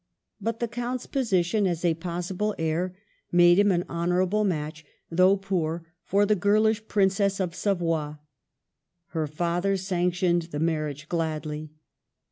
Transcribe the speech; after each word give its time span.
But 0.41 0.59
the 0.59 0.67
Count's 0.67 1.05
position 1.05 1.67
as 1.67 1.85
a 1.85 1.93
possi 1.93 2.35
ble 2.35 2.55
heir 2.57 2.95
made 3.31 3.59
him 3.59 3.71
an 3.71 3.85
honorable 3.87 4.43
match, 4.43 4.83
though 5.11 5.37
poor, 5.37 5.85
for 6.05 6.25
the 6.25 6.33
girlish 6.33 6.83
Princess 6.87 7.39
of 7.39 7.53
Savoy. 7.53 8.15
Her 9.09 9.27
father 9.27 9.77
sanctioned 9.77 10.41
the 10.49 10.59
marriage 10.59 11.07
gladly. 11.07 11.69